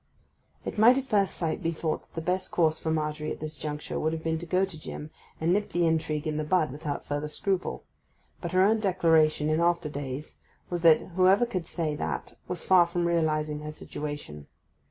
It 0.65 0.79
might 0.79 0.97
at 0.97 1.03
first 1.03 1.35
sight 1.35 1.61
be 1.61 1.71
thought 1.71 2.01
that 2.01 2.15
the 2.15 2.21
best 2.25 2.49
course 2.49 2.79
for 2.79 2.89
Margery 2.89 3.31
at 3.31 3.39
this 3.39 3.55
juncture 3.55 3.99
would 3.99 4.13
have 4.13 4.23
been 4.23 4.39
to 4.39 4.47
go 4.47 4.65
to 4.65 4.79
Jim, 4.79 5.11
and 5.39 5.53
nip 5.53 5.69
the 5.69 5.85
intrigue 5.85 6.25
in 6.25 6.37
the 6.37 6.43
bud 6.43 6.71
without 6.71 7.03
further 7.05 7.27
scruple. 7.27 7.83
But 8.41 8.53
her 8.53 8.63
own 8.63 8.79
declaration 8.79 9.47
in 9.47 9.59
after 9.59 9.89
days 9.89 10.37
was 10.71 10.81
that 10.81 11.09
whoever 11.09 11.45
could 11.45 11.67
say 11.67 11.93
that 11.97 12.35
was 12.47 12.63
far 12.63 12.87
from 12.87 13.05
realizing 13.05 13.59
her 13.59 13.71
situation. 13.71 14.47